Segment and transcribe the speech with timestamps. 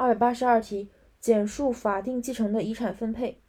[0.00, 0.88] 二百八十二题，
[1.20, 3.42] 简述法定继承的遗产分配。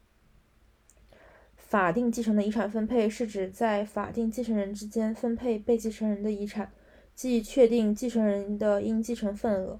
[1.56, 6.74] 法定继承的遗产分配是指在法定继承人之间分配被继承人的遗产，
[7.16, 9.80] 即确定继承人的应继承份额。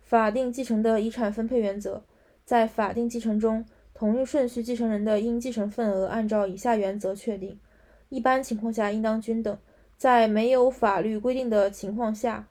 [0.00, 2.02] 法定继承的遗产分配原则，
[2.42, 7.60] 在法定继承中，同一顺序继承人的应继承份额按照以下原则确定：
[8.08, 9.58] 一般情况下应当均等，
[9.98, 12.48] 在没有法律规定的情况下，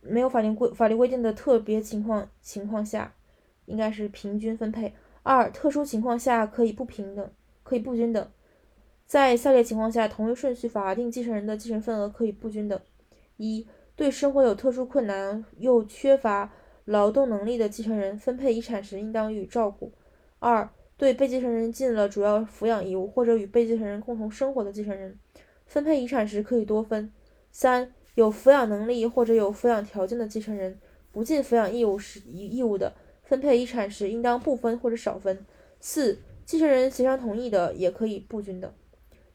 [0.00, 3.14] 没有法定规法律规定的特别情况情况下，
[3.66, 4.94] 应该是平均分配。
[5.22, 7.30] 二、特殊情况下可以不平等。
[7.64, 8.30] 可以不均等，
[9.04, 12.80] 在下列情况下，同一顺序法定继承人的继承份额可以不均等：
[13.36, 16.50] 一、对生活有特殊困难又缺乏
[16.86, 19.92] 劳动能力的继承人分配遗产时应当予以照顾；
[20.38, 25.18] 二、对被继承人尽了主要抚养义务或者与被继承人共同生活的继承人
[25.66, 27.10] 分配遗产时可以多分；
[27.52, 30.76] 三、有抚养能力或者有抚养条件的继承人
[31.12, 35.36] 不尽抚养义务时义务的分配遗产时应当不分或者少分；
[35.78, 36.18] 四。
[36.44, 38.72] 继承人协商同意的也可以不均等，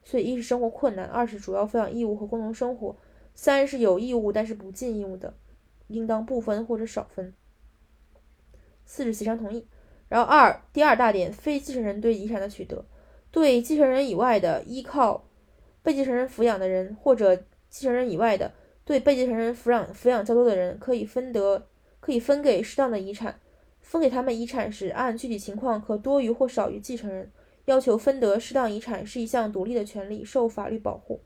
[0.02, 2.96] 所以一是生活困难，二是主要抚养义务和共同生活，
[3.34, 5.32] 三是有义务但是不尽义务的，
[5.86, 7.32] 应当不分或者少分。
[8.84, 9.66] 四是协商同意。
[10.08, 12.84] 然后二第二大点，非继承人对遗产的取得，
[13.30, 15.24] 对继承人以外的依靠
[15.82, 17.36] 被继承人抚养的人，或者
[17.70, 18.52] 继承人以外的
[18.84, 21.66] 对被继承人抚养抚养较多的人，可以分得
[22.00, 23.40] 可以分给适当的遗产。
[23.80, 27.30] 分给他们遗产时，按具体情况可多于或少于继承人，
[27.66, 31.20] 要求分得适当遗产是一项独立的权利，受法律保护。